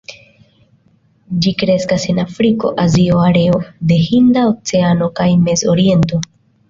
[1.45, 3.59] Ĝi kreskas en Afriko, Azio, areo
[3.93, 6.23] de Hinda Oceano kaj Mez-Oriento.